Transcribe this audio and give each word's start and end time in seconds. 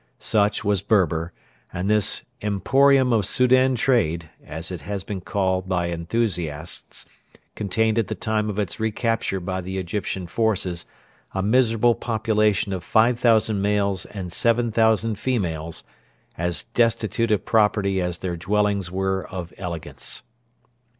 Such 0.17 0.63
was 0.65 0.81
Berber, 0.81 1.31
and 1.71 1.87
this 1.87 2.25
'emporium 2.41 3.13
of 3.13 3.23
Soudan 3.23 3.75
trade,' 3.75 4.31
as 4.43 4.71
it 4.71 4.81
has 4.81 5.03
been 5.03 5.21
called 5.21 5.69
by 5.69 5.89
enthusiasts, 5.91 7.05
contained 7.53 7.99
at 7.99 8.07
the 8.07 8.15
time 8.15 8.49
of 8.49 8.57
its 8.57 8.79
recapture 8.79 9.39
by 9.39 9.61
the 9.61 9.77
Egyptian 9.77 10.25
forces 10.25 10.85
a 11.35 11.43
miserable 11.43 11.93
population 11.93 12.73
of 12.73 12.83
5,000 12.83 13.61
males 13.61 14.05
and 14.05 14.33
7,000 14.33 15.19
females, 15.19 15.83
as 16.35 16.63
destitute 16.63 17.29
of 17.29 17.45
property 17.45 18.01
as 18.01 18.17
their 18.17 18.35
dwellings 18.37 18.89
were 18.89 19.27
of 19.27 19.53
elegance. 19.59 20.23